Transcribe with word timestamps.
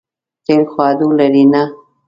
تېل 0.45 0.61
خو 0.71 0.77
هډو 0.85 1.07
لري 1.19 1.43
نه. 1.53 1.63